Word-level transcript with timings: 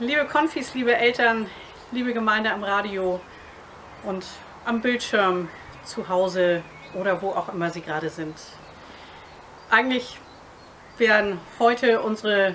Liebe 0.00 0.26
Konfis, 0.26 0.74
liebe 0.74 0.96
Eltern, 0.96 1.50
liebe 1.90 2.14
Gemeinde 2.14 2.52
am 2.52 2.62
Radio 2.62 3.20
und 4.04 4.24
am 4.64 4.80
Bildschirm 4.80 5.48
zu 5.82 6.08
Hause 6.08 6.62
oder 6.94 7.20
wo 7.20 7.30
auch 7.30 7.52
immer 7.52 7.70
Sie 7.70 7.80
gerade 7.80 8.08
sind. 8.08 8.36
Eigentlich 9.70 10.16
werden 10.98 11.40
heute 11.58 12.00
unsere 12.00 12.54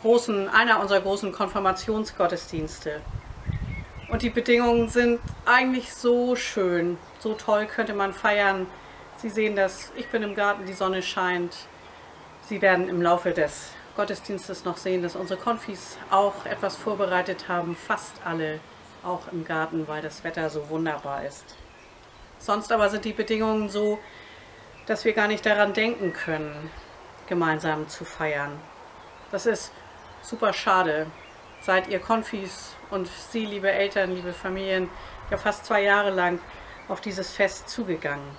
großen, 0.00 0.48
einer 0.48 0.80
unserer 0.80 1.02
großen 1.02 1.30
Konfirmationsgottesdienste. 1.30 3.00
Und 4.08 4.22
die 4.22 4.30
Bedingungen 4.30 4.88
sind 4.88 5.20
eigentlich 5.46 5.94
so 5.94 6.34
schön, 6.34 6.98
so 7.20 7.34
toll 7.34 7.66
könnte 7.66 7.94
man 7.94 8.12
feiern. 8.12 8.66
Sie 9.18 9.30
sehen 9.30 9.54
das, 9.54 9.92
ich 9.94 10.08
bin 10.08 10.24
im 10.24 10.34
Garten, 10.34 10.66
die 10.66 10.72
Sonne 10.72 11.00
scheint. 11.00 11.54
Sie 12.48 12.60
werden 12.60 12.88
im 12.88 13.00
Laufe 13.00 13.30
des 13.30 13.70
Gottesdienstes 13.96 14.64
noch 14.64 14.76
sehen, 14.76 15.02
dass 15.02 15.16
unsere 15.16 15.38
Konfis 15.38 15.98
auch 16.10 16.46
etwas 16.46 16.76
vorbereitet 16.76 17.48
haben, 17.48 17.76
fast 17.76 18.14
alle 18.24 18.60
auch 19.04 19.28
im 19.30 19.44
Garten, 19.44 19.86
weil 19.88 20.00
das 20.00 20.24
Wetter 20.24 20.48
so 20.48 20.68
wunderbar 20.70 21.24
ist. 21.24 21.56
Sonst 22.38 22.72
aber 22.72 22.88
sind 22.88 23.04
die 23.04 23.12
Bedingungen 23.12 23.68
so, 23.68 23.98
dass 24.86 25.04
wir 25.04 25.12
gar 25.12 25.28
nicht 25.28 25.44
daran 25.44 25.74
denken 25.74 26.12
können, 26.12 26.70
gemeinsam 27.28 27.88
zu 27.88 28.04
feiern. 28.04 28.58
Das 29.30 29.46
ist 29.46 29.72
super 30.22 30.52
schade. 30.52 31.06
Seid 31.60 31.88
ihr 31.88 32.00
Konfis 32.00 32.74
und 32.90 33.08
Sie, 33.30 33.46
liebe 33.46 33.70
Eltern, 33.70 34.14
liebe 34.14 34.32
Familien, 34.32 34.88
ja 35.30 35.36
fast 35.36 35.66
zwei 35.66 35.82
Jahre 35.82 36.10
lang 36.10 36.40
auf 36.88 37.00
dieses 37.00 37.32
Fest 37.32 37.68
zugegangen. 37.68 38.36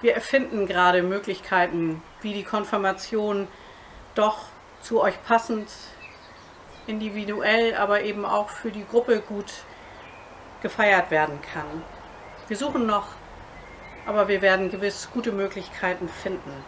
Wir 0.00 0.14
erfinden 0.14 0.66
gerade 0.66 1.02
Möglichkeiten, 1.02 2.02
wie 2.22 2.32
die 2.32 2.44
Konfirmation 2.44 3.48
doch 4.16 4.46
zu 4.80 5.00
euch 5.00 5.22
passend, 5.24 5.68
individuell, 6.86 7.74
aber 7.74 8.02
eben 8.02 8.24
auch 8.24 8.48
für 8.48 8.70
die 8.70 8.86
Gruppe 8.86 9.20
gut 9.20 9.52
gefeiert 10.62 11.10
werden 11.10 11.38
kann. 11.52 11.82
Wir 12.48 12.56
suchen 12.56 12.86
noch, 12.86 13.08
aber 14.06 14.28
wir 14.28 14.42
werden 14.42 14.70
gewiss 14.70 15.08
gute 15.12 15.32
Möglichkeiten 15.32 16.08
finden. 16.08 16.64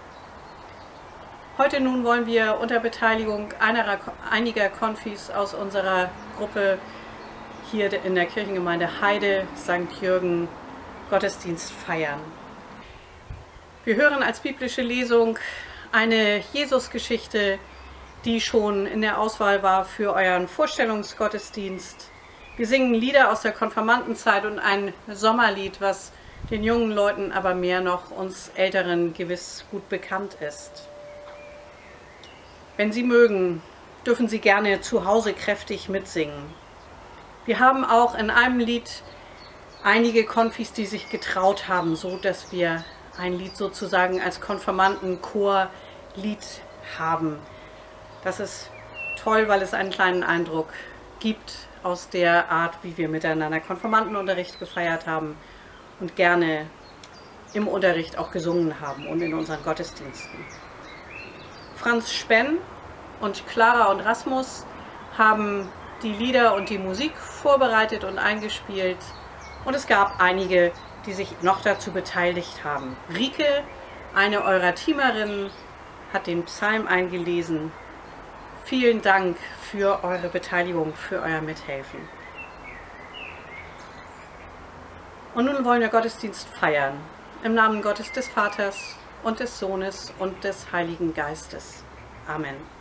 Heute 1.57 1.81
nun 1.81 2.05
wollen 2.05 2.27
wir 2.27 2.59
unter 2.61 2.79
Beteiligung 2.79 3.53
einer, 3.59 3.99
einiger 4.31 4.69
Konfis 4.69 5.31
aus 5.31 5.55
unserer 5.55 6.11
Gruppe 6.37 6.79
hier 7.71 7.93
in 8.05 8.15
der 8.15 8.27
Kirchengemeinde 8.27 9.01
Heide 9.01 9.47
St. 9.57 10.01
Jürgen 10.01 10.49
Gottesdienst 11.11 11.73
feiern. 11.73 12.21
Wir 13.85 13.97
hören 13.97 14.23
als 14.23 14.41
biblische 14.41 14.83
Lesung 14.83 15.39
eine 15.93 16.43
Jesusgeschichte, 16.53 17.59
die 18.25 18.41
schon 18.41 18.87
in 18.87 19.01
der 19.01 19.21
Auswahl 19.21 19.63
war 19.63 19.85
für 19.85 20.13
euren 20.13 20.49
Vorstellungsgottesdienst. 20.49 22.11
Wir 22.57 22.67
singen 22.67 22.95
Lieder 22.95 23.31
aus 23.31 23.43
der 23.43 23.53
Konfirmandenzeit 23.53 24.45
und 24.45 24.59
ein 24.59 24.93
Sommerlied, 25.07 25.81
was 25.81 26.13
den 26.51 26.65
jungen 26.65 26.91
Leuten, 26.93 27.33
aber 27.33 27.55
mehr 27.55 27.81
noch 27.81 28.11
uns 28.11 28.51
Älteren 28.55 29.15
gewiss 29.15 29.65
gut 29.71 29.89
bekannt 29.89 30.37
ist. 30.41 30.89
Wenn 32.77 32.93
Sie 32.93 33.03
mögen, 33.03 33.63
dürfen 34.07 34.29
Sie 34.29 34.39
gerne 34.39 34.81
zu 34.81 35.05
Hause 35.05 35.35
kräftig 35.35 35.89
mitsingen. 35.89 36.55
Wir 37.45 37.61
haben 37.61 37.85
auch 37.85 38.15
in 38.15 38.31
einem 38.31 38.59
Lied 38.59 39.03
einige 39.83 40.25
Konfis, 40.25 40.73
die 40.73 40.87
sich 40.87 41.09
getraut 41.11 41.69
haben, 41.69 41.97
so 41.97 42.17
dass 42.17 42.53
wir 42.53 42.85
ein 43.19 43.39
Lied 43.39 43.57
sozusagen 43.57 44.21
als 44.21 44.41
Konfirmandenchor 44.41 45.69
Lied 46.15 46.63
haben. 46.99 47.39
Das 48.25 48.41
ist 48.41 48.71
toll, 49.23 49.49
weil 49.49 49.63
es 49.63 49.75
einen 49.75 49.91
kleinen 49.91 50.23
Eindruck 50.23 50.69
gibt 51.21 51.55
aus 51.83 52.09
der 52.09 52.51
Art, 52.51 52.79
wie 52.83 52.97
wir 52.97 53.09
miteinander 53.09 53.61
Konfirmandenunterricht 53.61 54.59
gefeiert 54.59 55.07
haben 55.07 55.37
und 56.01 56.17
gerne 56.17 56.67
im 57.55 57.67
Unterricht 57.67 58.19
auch 58.19 58.31
gesungen 58.31 58.81
haben 58.81 59.07
und 59.07 59.21
in 59.21 59.35
unseren 59.35 59.63
Gottesdiensten. 59.63 60.45
Franz 61.77 62.13
Spenn 62.13 62.59
und 63.21 63.47
Clara 63.47 63.87
und 63.87 64.01
Rasmus 64.01 64.65
haben 65.17 65.69
die 66.03 66.13
Lieder 66.13 66.55
und 66.55 66.69
die 66.69 66.79
Musik 66.79 67.17
vorbereitet 67.17 68.05
und 68.05 68.19
eingespielt 68.19 68.99
und 69.65 69.75
es 69.75 69.87
gab 69.87 70.21
einige 70.21 70.73
die 71.09 71.15
sich 71.15 71.41
noch 71.41 71.63
dazu 71.63 71.91
beteiligt 71.91 72.65
haben. 72.65 72.95
Rike, 73.17 73.65
eine 74.15 74.45
eurer 74.45 74.75
Teamerinnen, 74.75 75.51
hat 76.13 76.27
den 76.27 76.45
Psalm 76.45 76.87
eingelesen. 76.87 77.73
Vielen 78.65 79.01
Dank 79.01 79.39
für 79.71 80.05
eure 80.05 80.29
Beteiligung, 80.29 80.93
für 80.95 81.23
euer 81.23 81.41
Mithelfen. 81.41 82.01
Und 85.35 85.47
nun 85.47 85.65
wollen 85.65 85.81
wir 85.81 85.89
Gottesdienst 85.89 86.47
feiern. 86.49 87.01
Im 87.43 87.55
Namen 87.55 87.81
Gottes 87.81 88.13
des 88.13 88.29
Vaters 88.29 88.97
und 89.23 89.41
des 89.41 89.59
Sohnes 89.59 90.13
und 90.19 90.45
des 90.45 90.73
Heiligen 90.73 91.15
Geistes. 91.15 91.85
Amen. 92.27 92.78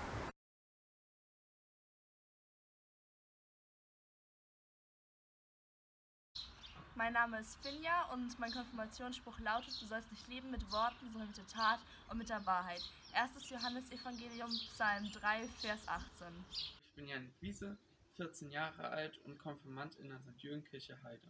Mein 6.97 7.13
Name 7.13 7.39
ist 7.39 7.63
Finja 7.63 8.11
und 8.11 8.39
mein 8.39 8.51
Konfirmationsspruch 8.51 9.39
lautet, 9.41 9.79
du 9.79 9.85
sollst 9.85 10.11
nicht 10.11 10.27
leben 10.29 10.49
mit 10.49 10.71
Worten, 10.71 11.07
sondern 11.11 11.27
mit 11.27 11.37
der 11.37 11.45
Tat 11.45 11.79
und 12.09 12.17
mit 12.17 12.27
der 12.27 12.43
Wahrheit. 12.43 12.81
1. 13.13 13.47
Johannesevangelium, 13.51 14.49
Psalm 14.49 15.07
3, 15.11 15.47
Vers 15.59 15.87
18. 15.87 16.27
Ich 16.49 16.95
bin 16.95 17.07
Jan 17.07 17.29
Wiese, 17.39 17.77
14 18.15 18.49
Jahre 18.49 18.89
alt 18.89 19.15
und 19.25 19.37
Konfirmant 19.37 19.93
in 19.97 20.09
der 20.09 20.17
St. 20.17 20.39
Jürgen-Kirche 20.39 20.97
Heide. 21.03 21.27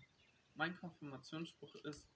Mein 0.56 0.74
Konfirmationsspruch 0.78 1.76
ist, 1.84 2.08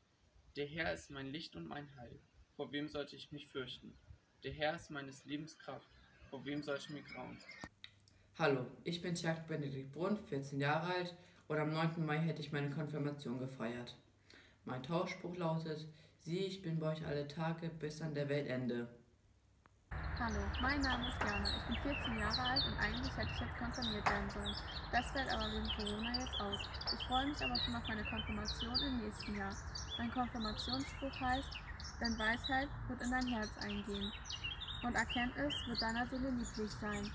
der 0.55 0.67
Herr 0.67 0.93
ist 0.93 1.11
mein 1.11 1.33
Licht 1.33 1.57
und 1.57 1.67
mein 1.67 1.93
Heil. 1.97 2.21
Vor 2.55 2.71
wem 2.71 2.87
sollte 2.87 3.17
ich 3.17 3.33
mich 3.33 3.49
fürchten? 3.49 3.97
Der 4.45 4.53
Herr 4.53 4.75
ist 4.75 4.91
meines 4.91 5.25
Lebens 5.25 5.59
Kraft. 5.59 5.89
Vor 6.29 6.45
wem 6.45 6.63
sollte 6.63 6.85
ich 6.85 6.89
mir 6.91 7.03
grauen? 7.03 7.37
Hallo, 8.39 8.65
ich 8.85 9.01
bin 9.01 9.13
Jacques 9.13 9.45
Benedikt 9.45 9.91
Brunn, 9.91 10.17
14 10.29 10.61
Jahre 10.61 10.93
alt 10.93 11.17
und 11.51 11.59
am 11.59 11.73
9. 11.73 12.05
Mai 12.05 12.17
hätte 12.17 12.41
ich 12.41 12.53
meine 12.53 12.69
Konfirmation 12.69 13.37
gefeiert. 13.37 13.97
Mein 14.63 14.83
Tauschspruch 14.83 15.35
lautet, 15.35 15.85
sieh, 16.19 16.45
ich 16.45 16.61
bin 16.61 16.79
bei 16.79 16.93
euch 16.93 17.05
alle 17.05 17.27
Tage 17.27 17.67
bis 17.67 18.01
an 18.01 18.15
der 18.15 18.29
Weltende. 18.29 18.87
Hallo, 20.17 20.39
mein 20.61 20.79
Name 20.79 21.09
ist 21.09 21.19
Jana. 21.19 21.49
Ich 21.69 21.83
bin 21.83 21.93
14 21.93 22.19
Jahre 22.19 22.41
alt 22.41 22.63
und 22.65 22.77
eigentlich 22.79 23.11
hätte 23.17 23.31
ich 23.35 23.41
jetzt 23.41 23.57
konfirmiert 23.59 24.05
werden 24.05 24.29
sollen. 24.29 24.55
Das 24.93 25.11
fällt 25.11 25.27
aber 25.27 25.43
wegen 25.51 25.67
Corona 25.75 26.11
jetzt 26.13 26.39
aus. 26.39 26.59
Ich 26.87 27.07
freue 27.07 27.27
mich 27.27 27.43
aber 27.43 27.59
schon 27.59 27.75
auf 27.75 27.87
meine 27.89 28.05
Konfirmation 28.05 28.79
im 28.87 28.97
nächsten 29.03 29.35
Jahr. 29.35 29.55
Mein 29.97 30.11
Konfirmationsspruch 30.11 31.19
heißt, 31.19 31.51
denn 31.99 32.17
Weisheit 32.17 32.69
wird 32.87 33.01
in 33.01 33.11
dein 33.11 33.27
Herz 33.27 33.51
eingehen 33.59 34.11
und 34.83 34.95
Erkenntnis 34.95 35.53
wird 35.67 35.81
deiner 35.81 36.07
Seele 36.07 36.29
lieblich 36.29 36.71
sein. 36.79 37.11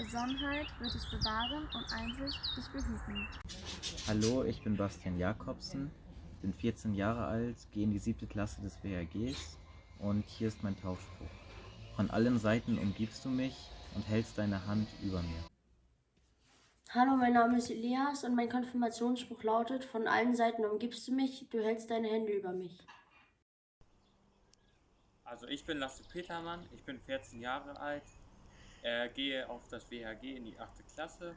Besonnenheit 0.00 0.66
wird 0.80 0.94
dich 0.94 1.10
bewahren 1.10 1.68
und 1.74 1.92
Einsicht 1.92 2.40
dich 2.56 2.66
behüten. 2.72 3.28
Hallo, 4.06 4.44
ich 4.44 4.62
bin 4.62 4.76
Bastian 4.76 5.18
Jakobsen, 5.18 5.90
bin 6.42 6.52
14 6.52 6.94
Jahre 6.94 7.24
alt, 7.24 7.56
gehe 7.72 7.84
in 7.84 7.92
die 7.92 7.98
siebte 7.98 8.26
Klasse 8.26 8.60
des 8.60 8.76
WRGs 8.82 9.56
und 10.00 10.26
hier 10.26 10.48
ist 10.48 10.62
mein 10.62 10.78
Taufspruch. 10.80 11.30
Von 11.96 12.10
allen 12.10 12.38
Seiten 12.38 12.78
umgibst 12.78 13.24
du 13.24 13.30
mich 13.30 13.54
und 13.94 14.06
hältst 14.06 14.36
deine 14.36 14.66
Hand 14.66 14.86
über 15.02 15.22
mir. 15.22 15.44
Hallo, 16.90 17.16
mein 17.16 17.32
Name 17.32 17.56
ist 17.56 17.70
Elias 17.70 18.24
und 18.24 18.34
mein 18.34 18.50
Konfirmationsspruch 18.50 19.42
lautet, 19.44 19.84
von 19.84 20.06
allen 20.06 20.34
Seiten 20.34 20.64
umgibst 20.64 21.08
du 21.08 21.12
mich, 21.12 21.46
du 21.50 21.62
hältst 21.62 21.90
deine 21.90 22.08
Hände 22.08 22.32
über 22.32 22.52
mich. 22.52 22.78
Also 25.24 25.46
ich 25.46 25.64
bin 25.64 25.78
Lasse 25.78 26.02
Petermann, 26.02 26.66
ich 26.74 26.84
bin 26.84 26.98
14 26.98 27.40
Jahre 27.40 27.80
alt, 27.80 28.02
äh, 28.82 29.08
gehe 29.10 29.48
auf 29.48 29.66
das 29.70 29.90
WHG 29.90 30.36
in 30.36 30.44
die 30.44 30.58
8. 30.58 30.84
Klasse 30.92 31.34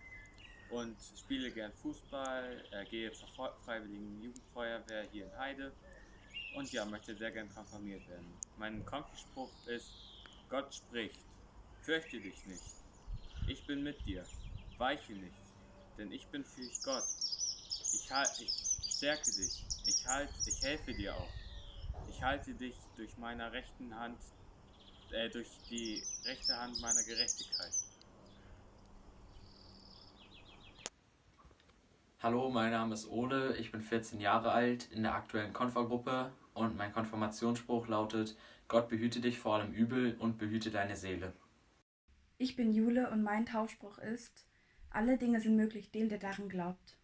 und 0.73 0.97
spiele 1.17 1.51
gern 1.51 1.71
Fußball, 1.73 2.63
äh, 2.71 2.85
gehe 2.85 3.11
zur 3.13 3.27
Freiwilligen 3.65 4.21
Jugendfeuerwehr 4.21 5.03
hier 5.11 5.25
in 5.25 5.37
Heide 5.37 5.71
und 6.55 6.71
ja, 6.71 6.83
möchte 6.85 7.15
sehr 7.15 7.31
gern 7.31 7.53
konfirmiert 7.53 8.07
werden. 8.09 8.33
Mein 8.57 8.85
Konfispruch 8.85 9.51
ist, 9.67 9.91
Gott 10.49 10.73
spricht, 10.73 11.19
fürchte 11.81 12.19
dich 12.19 12.45
nicht, 12.45 12.63
ich 13.47 13.65
bin 13.65 13.83
mit 13.83 14.03
dir, 14.05 14.25
weiche 14.77 15.13
nicht, 15.13 15.35
denn 15.97 16.11
ich 16.11 16.27
bin 16.27 16.43
für 16.43 16.61
dich 16.61 16.81
Gott. 16.83 17.03
Ich, 17.93 18.09
ich 18.39 18.95
stärke 18.95 19.31
dich, 19.31 19.63
ich, 19.85 20.07
halt, 20.07 20.29
ich 20.47 20.61
helfe 20.61 20.93
dir 20.93 21.15
auch. 21.15 21.33
Ich 22.09 22.21
halte 22.23 22.53
dich 22.53 22.75
durch 22.95 23.15
meiner 23.17 23.51
rechten 23.51 23.93
Hand 23.95 24.17
äh, 25.11 25.29
durch 25.29 25.47
die 25.69 26.03
rechte 26.25 26.57
Hand 26.57 26.79
meiner 26.81 27.03
Gerechtigkeit. 27.03 27.71
Hallo, 32.23 32.49
mein 32.49 32.71
Name 32.71 32.93
ist 32.93 33.09
Ole, 33.09 33.57
ich 33.57 33.73
bin 33.73 33.81
14 33.81 34.21
Jahre 34.21 34.53
alt 34.53 34.89
in 34.93 35.03
der 35.03 35.13
aktuellen 35.13 35.51
Konfergruppe 35.51 36.31
und 36.53 36.77
mein 36.77 36.93
Konfirmationsspruch 36.93 37.89
lautet: 37.89 38.37
Gott 38.69 38.87
behüte 38.87 39.19
dich 39.19 39.39
vor 39.39 39.55
allem 39.55 39.73
Übel 39.73 40.15
und 40.19 40.37
behüte 40.37 40.71
deine 40.71 40.95
Seele. 40.95 41.33
Ich 42.37 42.55
bin 42.55 42.71
Jule 42.71 43.09
und 43.09 43.23
mein 43.23 43.45
Taufspruch 43.45 43.97
ist: 43.97 44.47
Alle 44.89 45.17
Dinge 45.17 45.41
sind 45.41 45.57
möglich 45.57 45.91
dem, 45.91 46.07
der 46.07 46.17
daran 46.17 46.47
glaubt. 46.47 46.95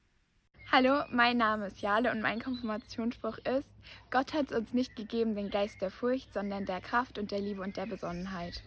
Hallo, 0.72 1.04
mein 1.10 1.36
Name 1.36 1.68
ist 1.68 1.82
Jale 1.82 2.14
und 2.14 2.22
mein 2.22 2.42
Konfirmationsspruch 2.42 3.40
ist, 3.40 3.76
Gott 4.12 4.34
hat 4.34 4.54
uns 4.54 4.72
nicht 4.72 4.96
gegeben 4.96 5.36
den 5.36 5.50
Geist 5.50 5.82
der 5.82 5.92
Furcht, 5.92 6.32
sondern 6.34 6.66
der 6.66 6.80
Kraft 6.80 7.18
und 7.18 7.32
der 7.32 7.42
Liebe 7.42 7.62
und 7.62 7.76
der 7.76 7.88
Besonnenheit. 7.88 8.64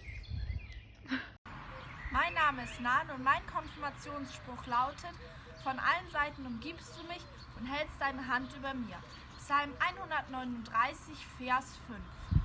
Mein 2.13 2.35
Name 2.35 2.65
ist 2.65 2.79
Nan 2.83 3.09
und 3.09 3.25
mein 3.25 3.41
Konfirmationsspruch 3.47 4.67
lautet, 4.67 5.15
von 5.63 5.79
allen 5.79 6.11
Seiten 6.11 6.45
umgibst 6.45 6.97
du 6.99 7.07
mich 7.07 7.23
und 7.59 7.67
hältst 7.67 7.95
deine 8.01 8.27
Hand 8.27 8.49
über 8.57 8.75
mir. 8.75 8.97
Psalm 9.39 9.71
139, 9.79 11.15
Vers 11.39 11.79
5. 11.87 11.99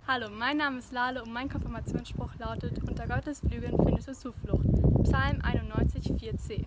Hallo, 0.07 0.29
mein 0.29 0.57
Name 0.57 0.79
ist 0.79 0.91
Lale 0.91 1.23
und 1.23 1.33
mein 1.33 1.49
Konfirmationsspruch 1.49 2.35
lautet, 2.37 2.81
unter 2.83 3.07
Gottes 3.07 3.39
Flügeln 3.39 3.75
findest 3.83 4.07
du 4.07 4.13
Zuflucht. 4.13 4.67
Psalm 5.03 5.41
91, 5.41 6.11
4c. 6.11 6.65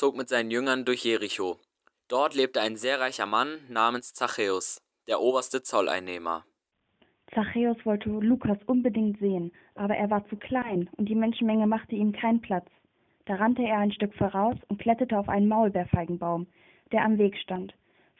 Zog 0.00 0.16
mit 0.16 0.30
seinen 0.30 0.50
Jüngern 0.50 0.86
durch 0.86 1.04
Jericho. 1.04 1.58
Dort 2.08 2.34
lebte 2.34 2.62
ein 2.62 2.76
sehr 2.76 3.00
reicher 3.00 3.26
Mann 3.26 3.58
namens 3.68 4.14
Zachäus, 4.14 4.80
der 5.06 5.20
oberste 5.20 5.62
Zolleinnehmer. 5.62 6.46
Zachäus 7.34 7.76
wollte 7.84 8.08
Lukas 8.08 8.56
unbedingt 8.64 9.18
sehen, 9.18 9.52
aber 9.74 9.94
er 9.94 10.08
war 10.08 10.26
zu 10.30 10.36
klein 10.36 10.88
und 10.96 11.10
die 11.10 11.14
Menschenmenge 11.14 11.66
machte 11.66 11.96
ihm 11.96 12.12
keinen 12.12 12.40
Platz. 12.40 12.66
Da 13.26 13.34
rannte 13.34 13.62
er 13.62 13.76
ein 13.76 13.92
Stück 13.92 14.14
voraus 14.14 14.56
und 14.68 14.80
kletterte 14.80 15.18
auf 15.18 15.28
einen 15.28 15.48
Maulbeerfeigenbaum, 15.48 16.46
der 16.92 17.04
am 17.04 17.18
Weg 17.18 17.36
stand. 17.36 17.74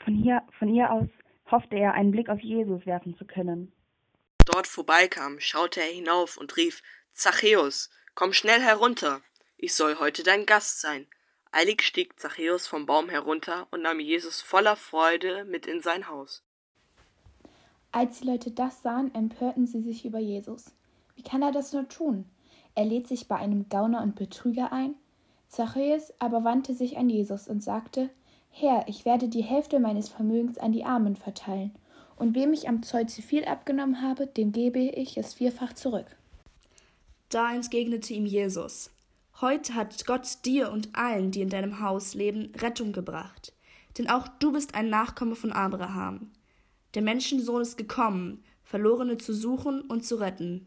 Von 0.05 0.15
hier, 0.15 0.43
von 0.59 0.69
ihr 0.69 0.93
aus 0.93 1.09
hoffte 1.51 1.77
er, 1.77 1.95
einen 1.95 2.11
Blick 2.11 2.29
auf 2.29 2.41
Jesus 2.41 2.85
werfen 2.85 3.17
zu 3.17 3.25
können. 3.25 3.73
Dort 4.45 4.67
vorbeikam, 4.67 5.41
schaute 5.41 5.81
er 5.81 5.87
hinauf 5.87 6.37
und 6.37 6.59
rief, 6.59 6.83
Zachäus, 7.13 7.89
komm 8.15 8.35
schnell 8.35 8.61
herunter, 8.61 9.23
ich 9.57 9.73
soll 9.75 9.99
heute 9.99 10.23
dein 10.23 10.45
Gast 10.45 10.83
sein. 10.83 11.07
Eilig 11.53 11.83
stieg 11.83 12.19
Zachäus 12.19 12.69
vom 12.69 12.87
Baum 12.87 13.09
herunter 13.09 13.67
und 13.73 13.83
nahm 13.83 13.99
Jesus 13.99 14.41
voller 14.41 14.77
Freude 14.77 15.45
mit 15.45 15.67
in 15.67 15.83
sein 15.83 16.09
Haus. 16.09 16.43
Als 17.91 18.21
die 18.21 18.27
Leute 18.27 18.53
das 18.53 18.83
sahen, 18.83 19.13
empörten 19.15 19.67
sie 19.67 19.83
sich 19.83 20.05
über 20.05 20.21
Jesus. 20.21 20.73
Wie 21.17 21.23
kann 21.23 21.43
er 21.43 21.51
das 21.51 21.73
nur 21.73 21.89
tun? 21.89 22.25
Er 22.77 22.85
lädt 22.85 23.09
sich 23.09 23.27
bei 23.27 23.35
einem 23.37 23.69
Gauner 23.69 24.01
und 24.03 24.15
Betrüger 24.15 24.73
ein? 24.73 24.95
Zachäus 25.49 26.13
aber 26.21 26.45
wandte 26.45 26.73
sich 26.73 26.97
an 26.97 27.11
Jesus 27.11 27.49
und 27.49 27.65
sagte, 27.65 28.11
Herr, 28.51 28.85
ich 28.87 29.05
werde 29.05 29.29
die 29.29 29.43
Hälfte 29.43 29.81
meines 29.81 30.09
Vermögens 30.09 30.59
an 30.59 30.71
die 30.71 30.85
Armen 30.85 31.17
verteilen, 31.17 31.75
und 32.17 32.37
wem 32.37 32.53
ich 32.53 32.69
am 32.69 32.85
Zoll 32.85 33.07
zu 33.07 33.23
viel 33.23 33.45
abgenommen 33.45 34.03
habe, 34.03 34.29
dem 34.29 34.53
gebe 34.53 34.79
ich 34.79 35.17
es 35.17 35.35
vierfach 35.35 35.73
zurück. 35.73 36.07
Da 37.29 37.53
entgegnete 37.53 38.13
ihm 38.13 38.27
Jesus, 38.27 38.91
Heute 39.41 39.75
hat 39.75 40.05
Gott 40.05 40.45
dir 40.45 40.71
und 40.71 40.91
allen, 40.95 41.31
die 41.31 41.41
in 41.41 41.49
deinem 41.49 41.81
Haus 41.81 42.13
leben, 42.13 42.53
Rettung 42.59 42.93
gebracht. 42.93 43.55
Denn 43.97 44.11
auch 44.11 44.29
du 44.29 44.53
bist 44.53 44.75
ein 44.75 44.91
Nachkomme 44.91 45.35
von 45.35 45.51
Abraham. 45.51 46.31
Der 46.93 47.01
Menschensohn 47.01 47.63
ist 47.63 47.79
gekommen, 47.79 48.45
Verlorene 48.65 49.17
zu 49.17 49.33
suchen 49.33 49.81
und 49.81 50.05
zu 50.05 50.17
retten. 50.17 50.67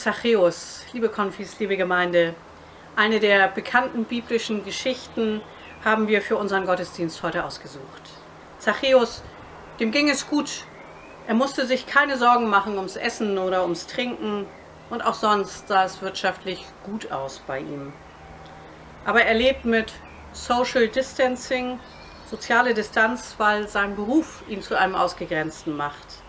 Zachäus, 0.00 0.80
liebe 0.94 1.10
Konfis, 1.10 1.58
liebe 1.58 1.76
Gemeinde, 1.76 2.34
eine 2.96 3.20
der 3.20 3.48
bekannten 3.48 4.04
biblischen 4.06 4.64
Geschichten 4.64 5.42
haben 5.84 6.08
wir 6.08 6.22
für 6.22 6.38
unseren 6.38 6.64
Gottesdienst 6.64 7.22
heute 7.22 7.44
ausgesucht. 7.44 8.08
Zachäus, 8.58 9.22
dem 9.78 9.90
ging 9.90 10.08
es 10.08 10.26
gut. 10.26 10.64
Er 11.26 11.34
musste 11.34 11.66
sich 11.66 11.86
keine 11.86 12.16
Sorgen 12.16 12.48
machen 12.48 12.78
ums 12.78 12.96
Essen 12.96 13.36
oder 13.36 13.62
ums 13.62 13.86
Trinken 13.86 14.46
und 14.88 15.04
auch 15.04 15.12
sonst 15.12 15.68
sah 15.68 15.84
es 15.84 16.00
wirtschaftlich 16.00 16.64
gut 16.82 17.12
aus 17.12 17.42
bei 17.46 17.58
ihm. 17.58 17.92
Aber 19.04 19.20
er 19.20 19.34
lebt 19.34 19.66
mit 19.66 19.92
Social 20.32 20.88
Distancing, 20.88 21.78
soziale 22.30 22.72
Distanz, 22.72 23.34
weil 23.36 23.68
sein 23.68 23.96
Beruf 23.96 24.44
ihn 24.48 24.62
zu 24.62 24.78
einem 24.78 24.94
Ausgegrenzten 24.94 25.76
macht. 25.76 26.22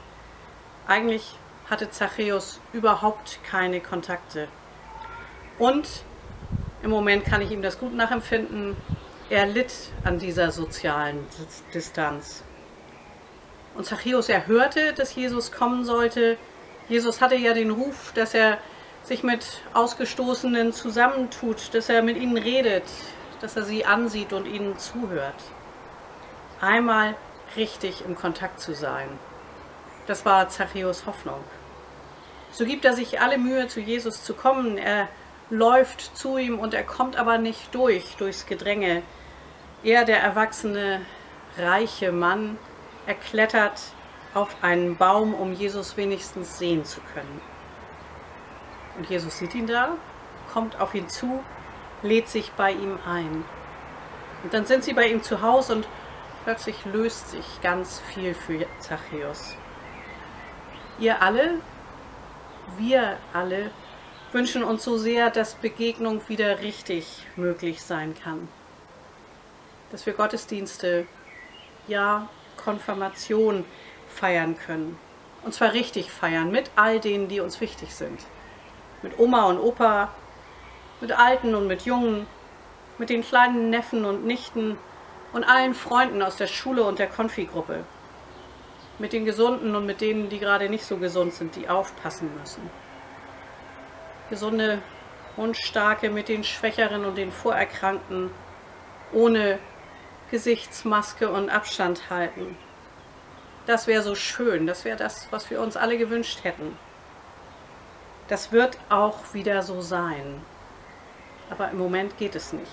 Eigentlich 0.87 1.37
hatte 1.71 1.89
Zachäus 1.89 2.59
überhaupt 2.73 3.39
keine 3.49 3.79
Kontakte. 3.79 4.49
Und 5.57 5.87
im 6.83 6.89
Moment 6.89 7.23
kann 7.23 7.41
ich 7.41 7.49
ihm 7.49 7.61
das 7.61 7.79
gut 7.79 7.93
nachempfinden. 7.93 8.75
Er 9.29 9.45
litt 9.45 9.73
an 10.03 10.19
dieser 10.19 10.51
sozialen 10.51 11.25
Dis- 11.39 11.63
Distanz. 11.73 12.43
Und 13.73 13.85
Zachäus, 13.85 14.27
er 14.27 14.47
hörte, 14.47 14.91
dass 14.91 15.15
Jesus 15.15 15.53
kommen 15.53 15.85
sollte. 15.85 16.37
Jesus 16.89 17.21
hatte 17.21 17.35
ja 17.35 17.53
den 17.53 17.71
Ruf, 17.71 18.11
dass 18.15 18.33
er 18.33 18.57
sich 19.03 19.23
mit 19.23 19.61
Ausgestoßenen 19.73 20.73
zusammentut, 20.73 21.73
dass 21.73 21.87
er 21.87 22.01
mit 22.01 22.17
ihnen 22.17 22.37
redet, 22.37 22.83
dass 23.39 23.55
er 23.55 23.63
sie 23.63 23.85
ansieht 23.85 24.33
und 24.33 24.45
ihnen 24.45 24.77
zuhört. 24.77 25.41
Einmal 26.59 27.15
richtig 27.55 28.03
im 28.05 28.15
Kontakt 28.15 28.59
zu 28.59 28.75
sein. 28.75 29.07
Das 30.05 30.25
war 30.25 30.49
Zachäus 30.49 31.05
Hoffnung. 31.05 31.41
So 32.51 32.65
gibt 32.65 32.85
er 32.85 32.93
sich 32.93 33.21
alle 33.21 33.37
Mühe, 33.37 33.67
zu 33.67 33.79
Jesus 33.79 34.23
zu 34.23 34.33
kommen. 34.33 34.77
Er 34.77 35.07
läuft 35.49 36.17
zu 36.17 36.37
ihm 36.37 36.59
und 36.59 36.73
er 36.73 36.83
kommt 36.83 37.15
aber 37.15 37.37
nicht 37.37 37.73
durch, 37.73 38.15
durchs 38.17 38.45
Gedränge. 38.45 39.03
Er, 39.83 40.05
der 40.05 40.21
erwachsene, 40.21 41.01
reiche 41.57 42.11
Mann, 42.11 42.57
er 43.05 43.15
klettert 43.15 43.81
auf 44.33 44.55
einen 44.61 44.95
Baum, 44.97 45.33
um 45.33 45.53
Jesus 45.53 45.97
wenigstens 45.97 46.57
sehen 46.57 46.85
zu 46.85 47.01
können. 47.13 47.41
Und 48.97 49.09
Jesus 49.09 49.37
sieht 49.37 49.55
ihn 49.55 49.67
da, 49.67 49.97
kommt 50.53 50.79
auf 50.79 50.93
ihn 50.93 51.09
zu, 51.09 51.43
lädt 52.03 52.27
sich 52.27 52.51
bei 52.51 52.71
ihm 52.71 52.99
ein. 53.05 53.43
Und 54.43 54.53
dann 54.53 54.65
sind 54.65 54.83
sie 54.83 54.93
bei 54.93 55.07
ihm 55.07 55.23
zu 55.23 55.41
Hause 55.41 55.75
und 55.75 55.87
plötzlich 56.43 56.85
löst 56.85 57.29
sich 57.31 57.61
ganz 57.61 57.99
viel 58.13 58.33
für 58.33 58.65
Zachäus. 58.79 59.55
Ihr 60.99 61.21
alle, 61.21 61.59
wir 62.77 63.17
alle 63.33 63.71
wünschen 64.31 64.63
uns 64.63 64.83
so 64.83 64.97
sehr, 64.97 65.29
dass 65.29 65.55
Begegnung 65.55 66.21
wieder 66.27 66.61
richtig 66.61 67.25
möglich 67.35 67.81
sein 67.81 68.15
kann. 68.23 68.47
Dass 69.91 70.05
wir 70.05 70.13
Gottesdienste, 70.13 71.05
ja, 71.87 72.29
Konfirmation 72.57 73.65
feiern 74.07 74.57
können. 74.57 74.97
Und 75.43 75.53
zwar 75.53 75.73
richtig 75.73 76.11
feiern 76.11 76.51
mit 76.51 76.69
all 76.75 76.99
denen, 76.99 77.27
die 77.27 77.39
uns 77.39 77.59
wichtig 77.61 77.93
sind. 77.95 78.19
Mit 79.01 79.17
Oma 79.17 79.45
und 79.45 79.59
Opa, 79.59 80.09
mit 81.01 81.11
Alten 81.11 81.55
und 81.55 81.67
mit 81.67 81.83
Jungen, 81.83 82.27
mit 82.97 83.09
den 83.09 83.23
kleinen 83.23 83.69
Neffen 83.69 84.05
und 84.05 84.25
Nichten 84.25 84.77
und 85.33 85.43
allen 85.43 85.73
Freunden 85.73 86.21
aus 86.21 86.35
der 86.35 86.47
Schule 86.47 86.83
und 86.83 86.99
der 86.99 87.07
Konfigruppe. 87.07 87.83
Mit 88.99 89.13
den 89.13 89.25
Gesunden 89.25 89.75
und 89.75 89.85
mit 89.85 90.01
denen, 90.01 90.29
die 90.29 90.39
gerade 90.39 90.69
nicht 90.69 90.85
so 90.85 90.97
gesund 90.97 91.33
sind, 91.33 91.55
die 91.55 91.69
aufpassen 91.69 92.29
müssen. 92.39 92.69
Gesunde 94.29 94.81
und 95.37 95.57
starke 95.57 96.09
mit 96.09 96.29
den 96.29 96.43
Schwächeren 96.43 97.05
und 97.05 97.17
den 97.17 97.31
Vorerkrankten, 97.31 98.31
ohne 99.11 99.59
Gesichtsmaske 100.29 101.29
und 101.29 101.49
Abstand 101.49 102.09
halten. 102.09 102.57
Das 103.65 103.87
wäre 103.87 104.01
so 104.01 104.15
schön, 104.15 104.67
das 104.67 104.85
wäre 104.85 104.97
das, 104.97 105.27
was 105.31 105.49
wir 105.49 105.61
uns 105.61 105.77
alle 105.77 105.97
gewünscht 105.97 106.43
hätten. 106.43 106.77
Das 108.27 108.51
wird 108.51 108.77
auch 108.89 109.33
wieder 109.33 109.61
so 109.61 109.81
sein. 109.81 110.41
Aber 111.49 111.69
im 111.69 111.77
Moment 111.77 112.17
geht 112.17 112.35
es 112.35 112.53
nicht. 112.53 112.71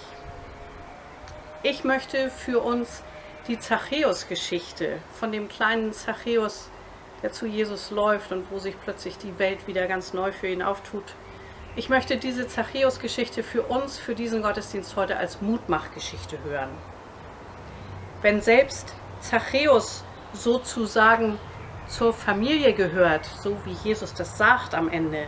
Ich 1.65 1.83
möchte 1.83 2.31
für 2.31 2.61
uns 2.61 3.03
die 3.49 3.59
Zachäus-Geschichte 3.59 4.99
von 5.19 5.33
dem 5.33 5.49
kleinen 5.49 5.93
Zachäus, 5.93 6.69
der 7.23 7.33
zu 7.33 7.47
Jesus 7.47 7.91
läuft 7.91 8.31
und 8.31 8.51
wo 8.51 8.59
sich 8.59 8.79
plötzlich 8.81 9.17
die 9.17 9.39
Welt 9.39 9.67
wieder 9.67 9.87
ganz 9.87 10.13
neu 10.13 10.33
für 10.33 10.49
ihn 10.49 10.63
auftut. 10.63 11.15
Ich 11.75 11.89
möchte 11.89 12.19
diese 12.19 12.47
Zachäus-Geschichte 12.47 13.43
für 13.43 13.63
uns, 13.63 13.99
für 13.99 14.15
diesen 14.15 14.43
Gottesdienst 14.43 14.97
heute 14.97 15.17
als 15.17 15.41
Mutmachgeschichte 15.41 16.39
hören. 16.45 16.69
Wenn 18.21 18.43
selbst 18.43 18.95
Zachäus 19.21 20.05
sozusagen 20.35 21.39
zur 21.87 22.13
Familie 22.13 22.75
gehört, 22.75 23.25
so 23.25 23.57
wie 23.65 23.77
Jesus 23.89 24.13
das 24.13 24.37
sagt 24.37 24.75
am 24.75 24.91
Ende, 24.91 25.27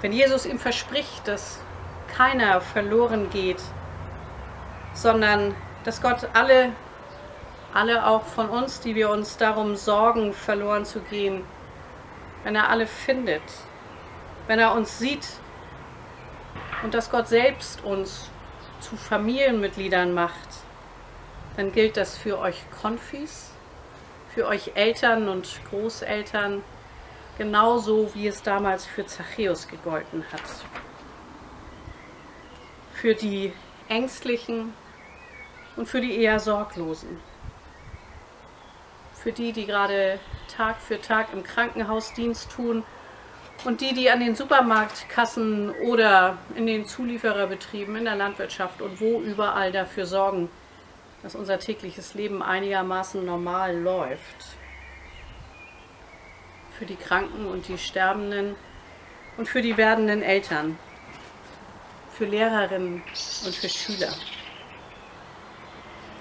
wenn 0.00 0.12
Jesus 0.12 0.46
ihm 0.46 0.58
verspricht, 0.58 1.28
dass 1.28 1.60
keiner 2.16 2.60
verloren 2.60 3.30
geht, 3.30 3.60
sondern 4.94 5.54
dass 5.84 6.02
Gott 6.02 6.28
alle, 6.32 6.70
alle 7.72 8.06
auch 8.06 8.24
von 8.24 8.48
uns, 8.48 8.80
die 8.80 8.94
wir 8.94 9.10
uns 9.10 9.36
darum 9.36 9.76
sorgen, 9.76 10.32
verloren 10.32 10.84
zu 10.84 11.00
gehen, 11.00 11.44
wenn 12.44 12.56
er 12.56 12.68
alle 12.68 12.86
findet, 12.86 13.42
wenn 14.46 14.58
er 14.58 14.74
uns 14.74 14.98
sieht 14.98 15.26
und 16.82 16.94
dass 16.94 17.10
Gott 17.10 17.28
selbst 17.28 17.84
uns 17.84 18.30
zu 18.80 18.96
Familienmitgliedern 18.96 20.12
macht, 20.12 20.48
dann 21.56 21.72
gilt 21.72 21.96
das 21.96 22.16
für 22.16 22.38
euch 22.38 22.56
Konfis, 22.80 23.50
für 24.34 24.46
euch 24.46 24.72
Eltern 24.74 25.28
und 25.28 25.60
Großeltern, 25.68 26.62
genauso 27.38 28.14
wie 28.14 28.26
es 28.26 28.42
damals 28.42 28.86
für 28.86 29.04
Zachäus 29.06 29.68
gegolten 29.68 30.24
hat. 30.32 30.42
Für 32.94 33.14
die 33.14 33.52
Ängstlichen 33.88 34.72
und 35.76 35.86
für 35.86 36.00
die 36.00 36.20
eher 36.20 36.38
Sorglosen. 36.38 37.29
Für 39.22 39.32
die, 39.32 39.52
die 39.52 39.66
gerade 39.66 40.18
Tag 40.48 40.80
für 40.80 41.00
Tag 41.00 41.28
im 41.32 41.42
Krankenhausdienst 41.42 42.50
tun 42.50 42.84
und 43.64 43.82
die, 43.82 43.92
die 43.92 44.10
an 44.10 44.20
den 44.20 44.34
Supermarktkassen 44.34 45.70
oder 45.70 46.38
in 46.54 46.66
den 46.66 46.86
Zuliefererbetrieben, 46.86 47.96
in 47.96 48.04
der 48.04 48.16
Landwirtschaft 48.16 48.80
und 48.80 49.00
wo 49.00 49.20
überall 49.20 49.72
dafür 49.72 50.06
sorgen, 50.06 50.48
dass 51.22 51.34
unser 51.34 51.58
tägliches 51.58 52.14
Leben 52.14 52.42
einigermaßen 52.42 53.24
normal 53.24 53.78
läuft. 53.78 54.46
Für 56.78 56.86
die 56.86 56.96
Kranken 56.96 57.46
und 57.46 57.68
die 57.68 57.76
Sterbenden 57.76 58.56
und 59.36 59.46
für 59.46 59.60
die 59.60 59.76
werdenden 59.76 60.22
Eltern, 60.22 60.78
für 62.12 62.24
Lehrerinnen 62.24 63.02
und 63.44 63.54
für 63.54 63.68
Schüler. 63.68 64.12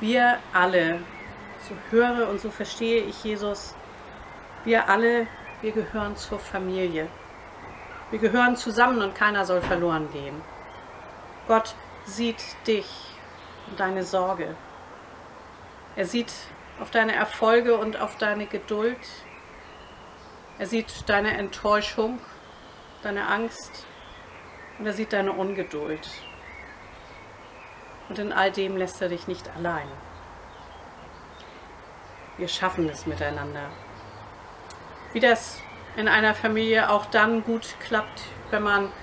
Wir 0.02 0.40
alle, 0.54 1.00
so 1.70 1.76
höre 1.92 2.28
und 2.28 2.42
so 2.42 2.50
verstehe 2.50 3.04
ich 3.04 3.24
Jesus, 3.24 3.76
wir 4.66 4.90
alle, 4.90 5.28
wir 5.62 5.72
gehören 5.72 6.16
zur 6.16 6.40
Familie. 6.40 7.08
Wir 8.10 8.20
gehören 8.20 8.58
zusammen 8.58 9.02
und 9.04 9.14
keiner 9.14 9.46
soll 9.46 9.62
verloren 9.62 10.12
gehen. 10.12 10.42
Gott 11.48 11.76
sieht 12.06 12.44
dich 12.66 12.90
und 13.70 13.80
deine 13.80 14.04
Sorge. 14.04 14.56
Er 15.96 16.06
sieht 16.06 16.34
auf 16.80 16.90
deine 16.90 17.14
Erfolge 17.14 17.78
und 17.78 18.00
auf 18.00 18.18
deine 18.18 18.48
Geduld. 18.48 18.98
Er 20.58 20.66
sieht 20.66 21.08
deine 21.08 21.38
Enttäuschung, 21.38 22.20
deine 23.04 23.28
Angst 23.28 23.86
und 24.80 24.88
er 24.88 24.94
sieht 24.94 25.14
deine 25.14 25.34
Ungeduld. 25.34 26.10
Und 28.10 28.18
in 28.18 28.34
all 28.34 28.52
dem 28.52 28.76
lässt 28.76 29.02
er 29.02 29.10
dich 29.10 29.28
nicht 29.28 29.50
allein. 29.56 29.88
Wir 32.40 32.48
schaffen 32.48 32.88
es 32.88 33.06
miteinander. 33.06 33.70
Wie 35.12 35.20
das 35.20 35.62
in 35.98 36.08
einer 36.08 36.34
Familie 36.34 36.90
auch 36.90 37.06
dann 37.08 37.44
gut 37.44 37.76
klappt, 37.82 38.24
wenn 38.50 38.64
man 38.64 38.94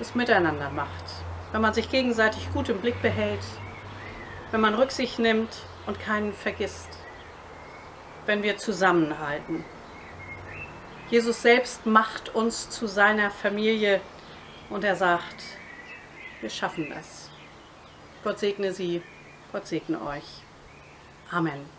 es 0.00 0.14
miteinander 0.14 0.70
macht, 0.70 1.04
wenn 1.52 1.60
man 1.60 1.74
sich 1.74 1.90
gegenseitig 1.90 2.50
gut 2.54 2.70
im 2.70 2.80
Blick 2.80 3.00
behält, 3.02 3.44
wenn 4.50 4.62
man 4.62 4.74
Rücksicht 4.74 5.18
nimmt 5.18 5.58
und 5.86 6.00
keinen 6.00 6.32
vergisst, 6.32 6.88
wenn 8.24 8.42
wir 8.42 8.56
zusammenhalten. 8.56 9.62
Jesus 11.10 11.42
selbst 11.42 11.84
macht 11.84 12.34
uns 12.34 12.70
zu 12.70 12.86
seiner 12.86 13.30
Familie 13.30 14.00
und 14.70 14.84
er 14.84 14.96
sagt, 14.96 15.44
wir 16.40 16.48
schaffen 16.48 16.88
das. 16.88 17.28
Gott 18.24 18.38
segne 18.38 18.72
Sie, 18.72 19.02
Gott 19.52 19.66
segne 19.66 20.00
euch. 20.00 20.42
Amen. 21.30 21.75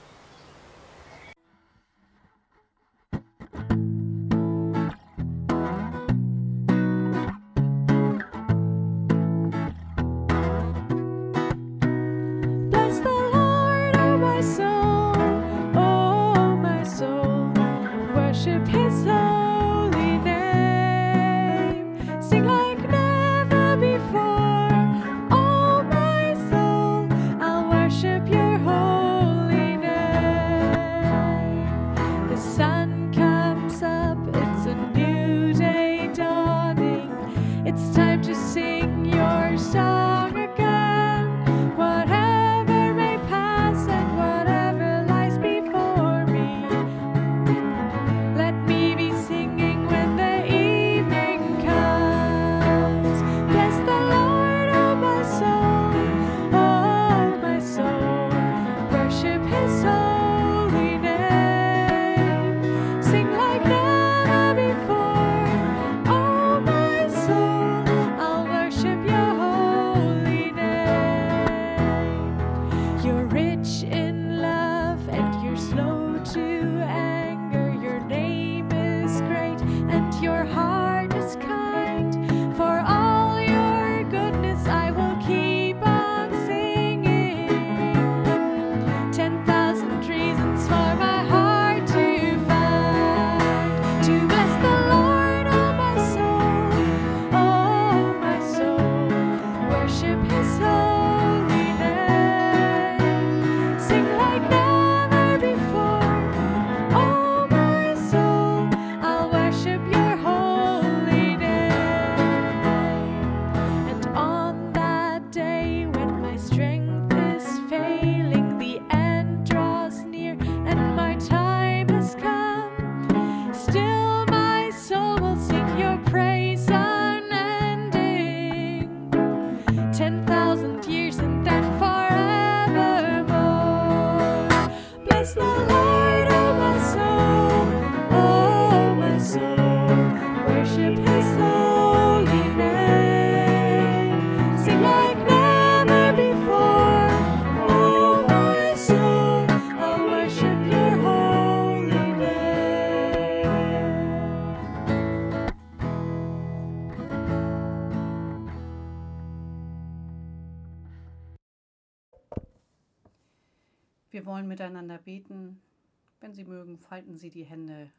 Mögen, 166.48 166.80
falten 166.80 167.18
Sie 167.18 167.30
die 167.30 167.46
Hände 167.46 167.92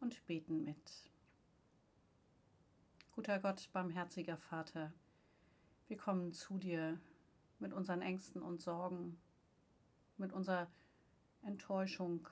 und 0.00 0.26
beten 0.26 0.64
mit. 0.64 1.10
Guter 3.12 3.38
Gott, 3.38 3.68
barmherziger 3.72 4.36
Vater, 4.36 4.92
wir 5.86 5.96
kommen 5.96 6.32
zu 6.32 6.58
dir 6.58 6.98
mit 7.58 7.72
unseren 7.72 8.02
Ängsten 8.02 8.42
und 8.42 8.60
Sorgen, 8.60 9.20
mit 10.16 10.32
unserer 10.32 10.68
Enttäuschung, 11.42 12.26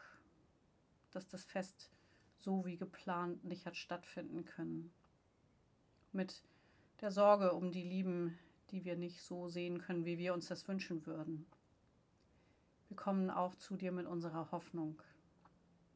dass 1.11 1.29
das 1.29 1.44
Fest 1.44 1.90
so 2.38 2.64
wie 2.64 2.77
geplant 2.77 3.44
nicht 3.44 3.66
hat 3.66 3.77
stattfinden 3.77 4.44
können. 4.44 4.92
Mit 6.12 6.42
der 7.01 7.11
Sorge 7.11 7.53
um 7.53 7.70
die 7.70 7.83
Lieben, 7.83 8.38
die 8.70 8.85
wir 8.85 8.96
nicht 8.96 9.23
so 9.23 9.49
sehen 9.49 9.79
können, 9.79 10.05
wie 10.05 10.18
wir 10.18 10.33
uns 10.33 10.49
das 10.49 10.66
wünschen 10.66 11.05
würden. 11.07 11.46
Wir 12.88 12.96
kommen 12.96 13.31
auch 13.31 13.55
zu 13.55 13.77
dir 13.77 13.92
mit 13.92 14.07
unserer 14.07 14.51
Hoffnung, 14.51 15.01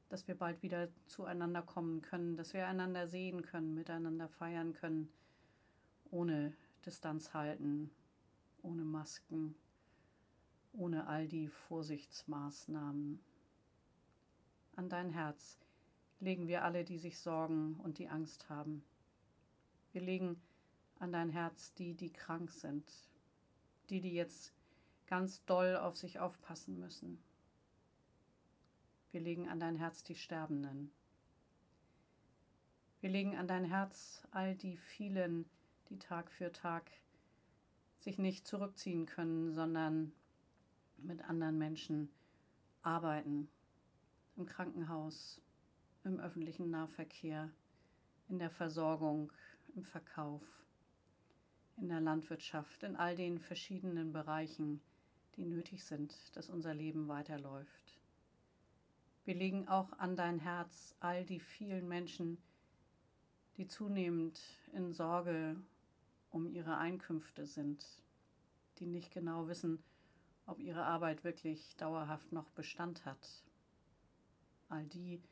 dass 0.08 0.28
wir 0.28 0.36
bald 0.36 0.62
wieder 0.62 0.88
zueinander 1.06 1.62
kommen 1.62 2.02
können, 2.02 2.36
dass 2.36 2.54
wir 2.54 2.66
einander 2.66 3.08
sehen 3.08 3.42
können, 3.42 3.74
miteinander 3.74 4.28
feiern 4.28 4.72
können, 4.72 5.08
ohne 6.10 6.54
Distanz 6.84 7.34
halten, 7.34 7.90
ohne 8.62 8.84
Masken, 8.84 9.54
ohne 10.72 11.06
all 11.06 11.28
die 11.28 11.48
Vorsichtsmaßnahmen. 11.48 13.20
An 14.76 14.88
dein 14.88 15.10
Herz 15.10 15.58
legen 16.20 16.48
wir 16.48 16.64
alle, 16.64 16.84
die 16.84 16.98
sich 16.98 17.18
sorgen 17.18 17.74
und 17.82 17.98
die 17.98 18.08
Angst 18.08 18.48
haben. 18.48 18.84
Wir 19.92 20.00
legen 20.00 20.40
an 20.98 21.12
dein 21.12 21.30
Herz 21.30 21.74
die, 21.74 21.94
die 21.94 22.12
krank 22.12 22.50
sind, 22.50 22.90
die, 23.90 24.00
die 24.00 24.14
jetzt 24.14 24.52
ganz 25.06 25.44
doll 25.44 25.76
auf 25.76 25.96
sich 25.96 26.18
aufpassen 26.18 26.78
müssen. 26.78 27.22
Wir 29.14 29.20
legen 29.20 29.48
an 29.48 29.60
dein 29.60 29.76
Herz 29.76 30.02
die 30.02 30.16
Sterbenden. 30.16 30.90
Wir 33.00 33.10
legen 33.10 33.36
an 33.36 33.46
dein 33.46 33.64
Herz 33.64 34.26
all 34.32 34.56
die 34.56 34.76
vielen, 34.76 35.48
die 35.88 36.00
Tag 36.00 36.32
für 36.32 36.50
Tag 36.50 36.90
sich 38.00 38.18
nicht 38.18 38.44
zurückziehen 38.44 39.06
können, 39.06 39.52
sondern 39.52 40.10
mit 40.96 41.22
anderen 41.22 41.58
Menschen 41.58 42.10
arbeiten. 42.82 43.48
Im 44.34 44.46
Krankenhaus, 44.46 45.40
im 46.02 46.18
öffentlichen 46.18 46.70
Nahverkehr, 46.70 47.52
in 48.28 48.40
der 48.40 48.50
Versorgung, 48.50 49.30
im 49.76 49.84
Verkauf, 49.84 50.42
in 51.76 51.88
der 51.88 52.00
Landwirtschaft, 52.00 52.82
in 52.82 52.96
all 52.96 53.14
den 53.14 53.38
verschiedenen 53.38 54.12
Bereichen, 54.12 54.80
die 55.36 55.44
nötig 55.44 55.84
sind, 55.84 56.36
dass 56.36 56.50
unser 56.50 56.74
Leben 56.74 57.06
weiterläuft. 57.06 57.83
Wir 59.24 59.34
legen 59.34 59.68
auch 59.68 59.90
an 59.98 60.16
dein 60.16 60.38
Herz 60.38 60.94
all 61.00 61.24
die 61.24 61.40
vielen 61.40 61.88
Menschen, 61.88 62.36
die 63.56 63.66
zunehmend 63.66 64.38
in 64.74 64.92
Sorge 64.92 65.56
um 66.30 66.46
ihre 66.46 66.76
Einkünfte 66.76 67.46
sind, 67.46 67.86
die 68.78 68.86
nicht 68.86 69.12
genau 69.12 69.48
wissen, 69.48 69.82
ob 70.46 70.60
ihre 70.60 70.84
Arbeit 70.84 71.24
wirklich 71.24 71.74
dauerhaft 71.76 72.32
noch 72.32 72.50
Bestand 72.50 73.06
hat. 73.06 73.42
All 74.68 74.84
die, 74.84 75.22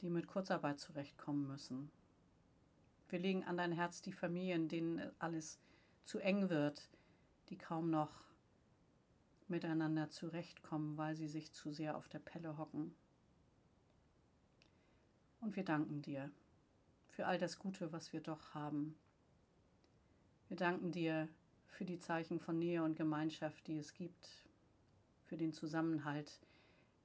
die 0.00 0.08
mit 0.08 0.26
Kurzarbeit 0.26 0.80
zurechtkommen 0.80 1.46
müssen. 1.46 1.90
Wir 3.10 3.18
legen 3.18 3.44
an 3.44 3.58
dein 3.58 3.72
Herz 3.72 4.00
die 4.00 4.12
Familien, 4.12 4.68
denen 4.68 5.10
alles 5.18 5.58
zu 6.02 6.18
eng 6.18 6.48
wird, 6.48 6.88
die 7.50 7.58
kaum 7.58 7.90
noch 7.90 8.22
miteinander 9.48 10.08
zurechtkommen, 10.08 10.96
weil 10.96 11.14
sie 11.14 11.28
sich 11.28 11.52
zu 11.52 11.72
sehr 11.72 11.98
auf 11.98 12.08
der 12.08 12.20
Pelle 12.20 12.56
hocken. 12.56 12.94
Und 15.42 15.56
wir 15.56 15.64
danken 15.64 16.02
dir 16.02 16.30
für 17.10 17.26
all 17.26 17.36
das 17.36 17.58
Gute, 17.58 17.92
was 17.92 18.12
wir 18.12 18.20
doch 18.20 18.54
haben. 18.54 18.94
Wir 20.48 20.56
danken 20.56 20.92
dir 20.92 21.28
für 21.66 21.84
die 21.84 21.98
Zeichen 21.98 22.38
von 22.38 22.60
Nähe 22.60 22.84
und 22.84 22.94
Gemeinschaft, 22.96 23.66
die 23.66 23.76
es 23.76 23.92
gibt, 23.92 24.46
für 25.24 25.36
den 25.36 25.52
Zusammenhalt, 25.52 26.40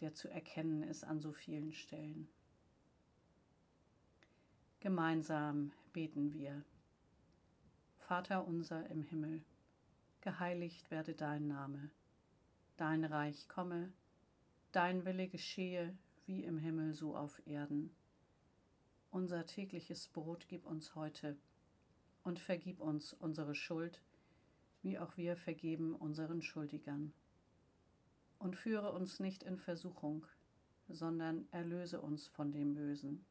der 0.01 0.13
zu 0.13 0.29
erkennen 0.29 0.83
ist 0.83 1.03
an 1.03 1.19
so 1.19 1.33
vielen 1.33 1.73
Stellen. 1.73 2.29
Gemeinsam 4.81 5.71
beten 5.91 6.31
wir. 6.31 6.63
Vater 7.95 8.47
unser 8.47 8.87
im 8.91 9.01
Himmel, 9.01 9.43
geheiligt 10.21 10.91
werde 10.91 11.15
dein 11.15 11.47
Name, 11.47 11.89
dein 12.77 13.03
Reich 13.03 13.49
komme, 13.49 13.91
dein 14.71 15.05
Wille 15.05 15.27
geschehe, 15.27 15.97
wie 16.27 16.43
im 16.43 16.59
Himmel 16.59 16.93
so 16.93 17.15
auf 17.15 17.41
Erden. 17.47 17.95
Unser 19.17 19.47
tägliches 19.47 20.09
Brot 20.09 20.45
gib 20.47 20.67
uns 20.67 20.93
heute 20.93 21.35
und 22.23 22.39
vergib 22.39 22.79
uns 22.79 23.13
unsere 23.13 23.55
Schuld, 23.55 23.99
wie 24.83 24.99
auch 24.99 25.17
wir 25.17 25.35
vergeben 25.35 25.95
unseren 25.95 26.43
Schuldigern. 26.43 27.11
Und 28.37 28.55
führe 28.55 28.91
uns 28.91 29.19
nicht 29.19 29.41
in 29.41 29.57
Versuchung, 29.57 30.27
sondern 30.87 31.47
erlöse 31.49 31.99
uns 31.99 32.27
von 32.27 32.51
dem 32.51 32.75
Bösen. 32.75 33.25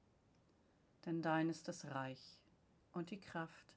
Denn 1.05 1.23
dein 1.23 1.49
ist 1.49 1.69
das 1.69 1.85
Reich 1.85 2.41
und 2.91 3.13
die 3.13 3.21
Kraft 3.21 3.77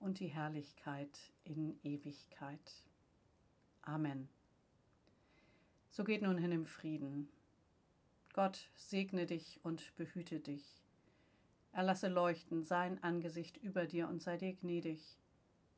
und 0.00 0.18
die 0.18 0.26
Herrlichkeit 0.26 1.32
in 1.44 1.78
Ewigkeit. 1.84 2.88
Amen. 3.82 4.28
So 5.90 6.02
geht 6.02 6.22
nun 6.22 6.38
hin 6.38 6.50
im 6.50 6.66
Frieden. 6.66 7.28
Gott 8.32 8.68
segne 8.74 9.26
dich 9.26 9.60
und 9.62 9.94
behüte 9.96 10.40
dich. 10.40 10.80
Er 11.72 11.82
lasse 11.84 12.08
leuchten 12.08 12.62
sein 12.62 13.02
Angesicht 13.02 13.56
über 13.58 13.86
dir 13.86 14.08
und 14.08 14.22
sei 14.22 14.36
dir 14.36 14.54
gnädig. 14.54 15.18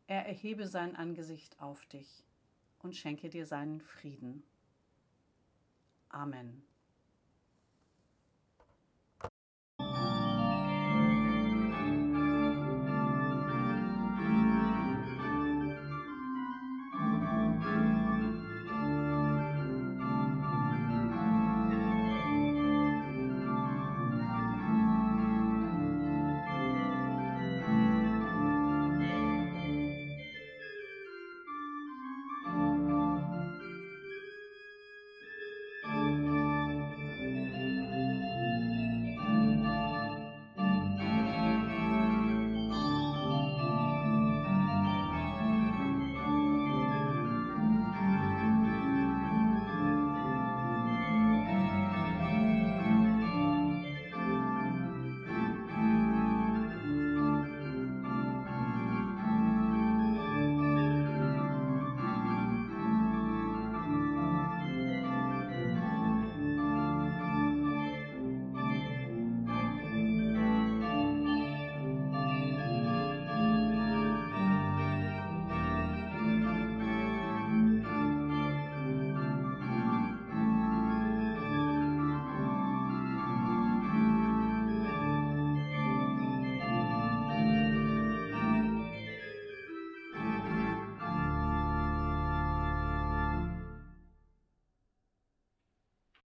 Er 0.06 0.26
erhebe 0.26 0.66
sein 0.66 0.96
Angesicht 0.96 1.60
auf 1.60 1.84
dich 1.86 2.24
und 2.80 2.96
schenke 2.96 3.28
dir 3.28 3.46
seinen 3.46 3.80
Frieden. 3.80 4.42
Amen. 6.08 6.62